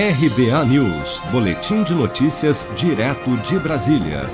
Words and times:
RBA 0.00 0.64
News, 0.66 1.20
Boletim 1.32 1.82
de 1.82 1.92
Notícias, 1.92 2.64
direto 2.76 3.36
de 3.38 3.58
Brasília. 3.58 4.30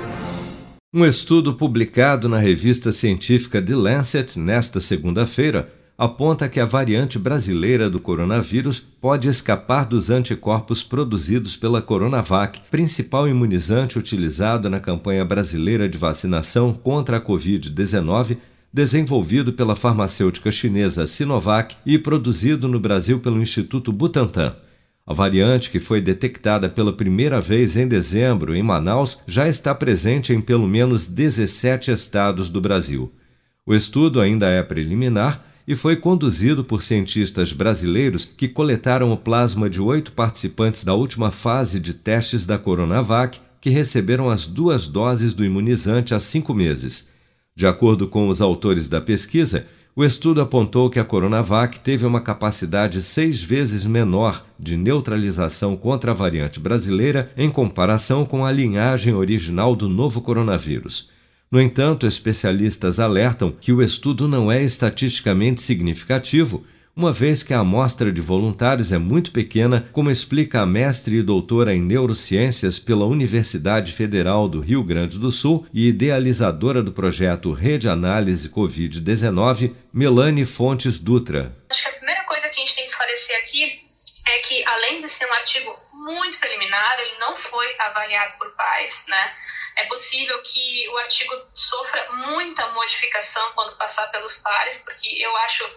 Um 0.93 1.03
estudo 1.03 1.55
publicado 1.55 2.29
na 2.29 2.37
revista 2.37 2.91
científica 2.91 3.59
The 3.59 3.73
Lancet 3.75 4.37
nesta 4.37 4.79
segunda-feira 4.79 5.73
aponta 5.97 6.47
que 6.47 6.59
a 6.59 6.65
variante 6.65 7.17
brasileira 7.17 7.89
do 7.89 7.99
coronavírus 7.99 8.79
pode 9.01 9.27
escapar 9.27 9.87
dos 9.87 10.11
anticorpos 10.11 10.83
produzidos 10.83 11.57
pela 11.57 11.81
Coronavac, 11.81 12.61
principal 12.69 13.27
imunizante 13.27 13.97
utilizado 13.97 14.69
na 14.69 14.79
campanha 14.79 15.25
brasileira 15.25 15.89
de 15.89 15.97
vacinação 15.97 16.75
contra 16.75 17.17
a 17.17 17.21
Covid-19 17.21 18.37
desenvolvido 18.71 19.51
pela 19.51 19.75
farmacêutica 19.75 20.51
chinesa 20.51 21.07
Sinovac 21.07 21.75
e 21.83 21.97
produzido 21.97 22.67
no 22.67 22.79
Brasil 22.79 23.19
pelo 23.19 23.41
Instituto 23.41 23.91
Butantan. 23.91 24.55
A 25.07 25.13
variante, 25.13 25.69
que 25.69 25.79
foi 25.79 26.01
detectada 26.01 26.67
pela 26.67 26.91
primeira 26.91 27.39
vez 27.39 27.77
em 27.77 27.87
dezembro 27.87 28.55
em 28.55 28.63
Manaus, 28.63 29.21
já 29.27 29.47
está 29.47 29.75
presente 29.75 30.33
em 30.33 30.41
pelo 30.41 30.67
menos 30.67 31.05
17 31.05 31.91
estados 31.91 32.49
do 32.49 32.59
Brasil. 32.59 33.13
O 33.63 33.75
estudo 33.75 34.19
ainda 34.19 34.47
é 34.47 34.63
preliminar 34.63 35.45
e 35.67 35.75
foi 35.75 35.95
conduzido 35.95 36.63
por 36.63 36.81
cientistas 36.81 37.53
brasileiros 37.53 38.25
que 38.25 38.47
coletaram 38.47 39.11
o 39.11 39.17
plasma 39.17 39.69
de 39.69 39.79
oito 39.79 40.11
participantes 40.11 40.83
da 40.83 40.95
última 40.95 41.29
fase 41.29 41.79
de 41.79 41.93
testes 41.93 42.43
da 42.43 42.57
Coronavac, 42.57 43.39
que 43.61 43.69
receberam 43.69 44.27
as 44.29 44.47
duas 44.47 44.87
doses 44.87 45.33
do 45.33 45.45
imunizante 45.45 46.15
há 46.15 46.19
cinco 46.19 46.51
meses. 46.51 47.07
De 47.55 47.67
acordo 47.67 48.07
com 48.07 48.27
os 48.27 48.41
autores 48.41 48.89
da 48.89 48.99
pesquisa, 48.99 49.67
o 49.95 50.03
estudo 50.03 50.41
apontou 50.41 50.89
que 50.89 50.99
a 50.99 51.05
Coronavac 51.05 51.79
teve 51.79 52.05
uma 52.05 52.19
capacidade 52.19 53.01
seis 53.01 53.41
vezes 53.41 53.85
menor 53.85 54.45
de 54.59 54.75
neutralização 54.75 55.77
contra 55.77 56.11
a 56.11 56.13
variante 56.13 56.59
brasileira 56.59 57.31
em 57.37 57.49
comparação 57.49 58.25
com 58.25 58.45
a 58.45 58.51
linhagem 58.51 59.13
original 59.13 59.73
do 59.73 59.87
novo 59.87 60.19
coronavírus. 60.19 61.09
No 61.49 61.61
entanto, 61.61 62.05
especialistas 62.05 62.99
alertam 62.99 63.49
que 63.49 63.71
o 63.71 63.81
estudo 63.81 64.27
não 64.27 64.51
é 64.51 64.61
estatisticamente 64.61 65.61
significativo 65.61 66.65
uma 66.95 67.11
vez 67.11 67.43
que 67.43 67.53
a 67.53 67.59
amostra 67.59 68.09
de 68.09 68.21
voluntários 68.21 68.93
é 68.93 68.97
muito 68.97 69.31
pequena, 69.31 69.89
como 69.91 70.09
explica 70.09 70.61
a 70.61 70.65
mestre 70.65 71.17
e 71.17 71.21
doutora 71.21 71.73
em 71.73 71.81
neurociências 71.81 72.79
pela 72.79 73.05
Universidade 73.05 73.91
Federal 73.91 74.47
do 74.47 74.61
Rio 74.61 74.81
Grande 74.81 75.19
do 75.19 75.29
Sul 75.29 75.67
e 75.73 75.89
idealizadora 75.89 76.81
do 76.81 76.93
projeto 76.93 77.51
Rede 77.51 77.89
Análise 77.89 78.47
Covid-19, 78.47 79.75
Melanie 79.93 80.45
Fontes 80.45 80.97
Dutra. 80.97 81.53
Acho 81.69 81.83
que 81.83 81.89
a 81.89 81.93
primeira 81.93 82.23
coisa 82.23 82.47
que 82.47 82.61
a 82.61 82.65
gente 82.65 82.75
tem 82.75 82.85
que 82.85 82.89
esclarecer 82.89 83.37
aqui 83.39 83.85
é 84.27 84.39
que, 84.39 84.63
além 84.65 84.99
de 84.99 85.09
ser 85.09 85.25
um 85.25 85.33
artigo 85.33 85.77
muito 85.91 86.39
preliminar, 86.39 86.97
ele 86.99 87.19
não 87.19 87.35
foi 87.35 87.67
avaliado 87.77 88.37
por 88.37 88.49
pais, 88.51 89.03
né? 89.09 89.33
É 89.75 89.83
possível 89.87 90.41
que 90.43 90.87
o 90.87 90.97
artigo 90.99 91.33
sofra 91.53 92.07
muita 92.13 92.65
modificação 92.71 93.51
quando 93.53 93.75
passar 93.75 94.07
pelos 94.07 94.37
pares, 94.37 94.77
porque 94.77 95.09
eu 95.21 95.35
acho 95.37 95.69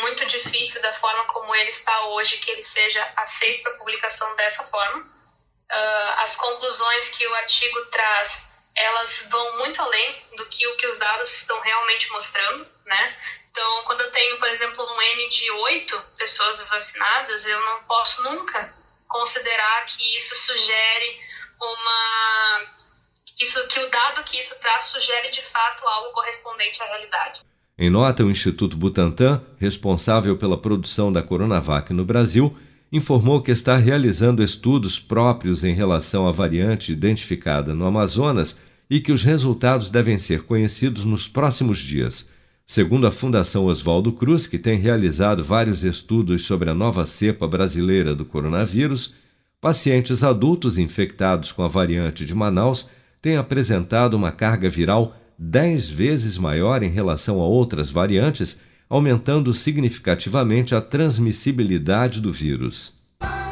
muito 0.00 0.26
difícil 0.26 0.80
da 0.82 0.92
forma 0.94 1.24
como 1.26 1.54
ele 1.54 1.70
está 1.70 2.06
hoje 2.06 2.38
que 2.38 2.50
ele 2.50 2.62
seja 2.62 3.06
aceito 3.16 3.62
para 3.62 3.74
publicação 3.74 4.34
dessa 4.36 4.64
forma. 4.64 5.00
Uh, 5.00 6.12
as 6.18 6.36
conclusões 6.36 7.10
que 7.10 7.26
o 7.26 7.34
artigo 7.34 7.86
traz, 7.86 8.48
elas 8.74 9.26
vão 9.28 9.58
muito 9.58 9.80
além 9.82 10.26
do 10.36 10.46
que 10.46 10.66
o 10.66 10.76
que 10.76 10.86
os 10.86 10.96
dados 10.96 11.32
estão 11.32 11.60
realmente 11.60 12.10
mostrando, 12.10 12.66
né? 12.86 13.16
Então, 13.50 13.84
quando 13.84 14.02
eu 14.02 14.10
tenho, 14.12 14.38
por 14.38 14.48
exemplo, 14.48 14.84
um 14.84 15.02
N 15.02 15.30
de 15.30 15.50
8 15.50 16.00
pessoas 16.16 16.60
vacinadas, 16.68 17.44
eu 17.44 17.60
não 17.60 17.84
posso 17.84 18.22
nunca 18.22 18.74
considerar 19.08 19.84
que 19.86 20.16
isso 20.16 20.34
sugere 20.36 21.28
uma 21.60 22.78
que, 23.38 23.44
isso, 23.44 23.68
que 23.68 23.80
o 23.80 23.90
dado 23.90 24.24
que 24.24 24.38
isso 24.38 24.58
traz 24.58 24.84
sugere 24.84 25.30
de 25.30 25.42
fato 25.42 25.86
algo 25.86 26.12
correspondente 26.12 26.82
à 26.82 26.86
realidade. 26.86 27.40
Em 27.78 27.88
nota, 27.88 28.24
o 28.24 28.30
Instituto 28.30 28.76
Butantan, 28.76 29.40
responsável 29.56 30.36
pela 30.36 30.58
produção 30.58 31.12
da 31.12 31.22
Coronavac 31.22 31.92
no 31.94 32.04
Brasil, 32.04 32.52
informou 32.90 33.40
que 33.40 33.52
está 33.52 33.76
realizando 33.76 34.42
estudos 34.42 34.98
próprios 34.98 35.62
em 35.62 35.74
relação 35.74 36.26
à 36.26 36.32
variante 36.32 36.90
identificada 36.90 37.72
no 37.74 37.86
Amazonas 37.86 38.56
e 38.90 38.98
que 39.00 39.12
os 39.12 39.22
resultados 39.22 39.90
devem 39.90 40.18
ser 40.18 40.42
conhecidos 40.42 41.04
nos 41.04 41.28
próximos 41.28 41.78
dias. 41.78 42.28
Segundo 42.66 43.06
a 43.06 43.12
Fundação 43.12 43.66
Oswaldo 43.66 44.12
Cruz, 44.12 44.46
que 44.46 44.58
tem 44.58 44.78
realizado 44.78 45.44
vários 45.44 45.84
estudos 45.84 46.44
sobre 46.46 46.68
a 46.68 46.74
nova 46.74 47.06
cepa 47.06 47.46
brasileira 47.46 48.12
do 48.12 48.24
coronavírus, 48.24 49.14
pacientes 49.60 50.24
adultos 50.24 50.78
infectados 50.78 51.52
com 51.52 51.62
a 51.62 51.68
variante 51.68 52.24
de 52.24 52.34
Manaus 52.34 52.88
têm 53.22 53.36
apresentado 53.36 54.14
uma 54.14 54.32
carga 54.32 54.68
viral 54.68 55.16
dez 55.38 55.88
vezes 55.88 56.36
maior 56.36 56.82
em 56.82 56.90
relação 56.90 57.40
a 57.40 57.46
outras 57.46 57.90
variantes, 57.90 58.58
aumentando 58.88 59.54
significativamente 59.54 60.74
a 60.74 60.80
transmissibilidade 60.80 62.20
do 62.20 62.32
vírus. 62.32 62.98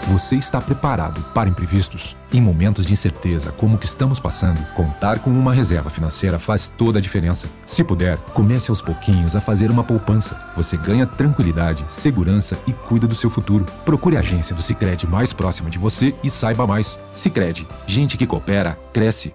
Você 0.08 0.36
está 0.36 0.60
preparado 0.60 1.20
para 1.34 1.48
imprevistos? 1.48 2.16
Em 2.32 2.40
momentos 2.40 2.86
de 2.86 2.92
incerteza 2.92 3.50
como 3.50 3.74
o 3.74 3.78
que 3.78 3.86
estamos 3.86 4.20
passando, 4.20 4.64
contar 4.72 5.18
com 5.18 5.30
uma 5.30 5.52
reserva 5.52 5.90
financeira 5.90 6.38
faz 6.38 6.68
toda 6.68 6.98
a 7.00 7.02
diferença. 7.02 7.48
Se 7.66 7.82
puder, 7.82 8.16
comece 8.32 8.70
aos 8.70 8.80
pouquinhos 8.80 9.34
a 9.34 9.40
fazer 9.40 9.68
uma 9.68 9.82
poupança. 9.82 10.40
Você 10.54 10.76
ganha 10.76 11.06
tranquilidade, 11.06 11.84
segurança 11.88 12.56
e 12.68 12.72
cuida 12.72 13.08
do 13.08 13.16
seu 13.16 13.28
futuro. 13.28 13.66
Procure 13.84 14.16
a 14.16 14.20
agência 14.20 14.54
do 14.54 14.62
Sicredi 14.62 15.08
mais 15.08 15.32
próxima 15.32 15.68
de 15.68 15.78
você 15.78 16.14
e 16.22 16.30
saiba 16.30 16.68
mais. 16.68 17.00
Sicredi, 17.12 17.66
gente 17.84 18.16
que 18.16 18.28
coopera 18.28 18.78
cresce 18.92 19.34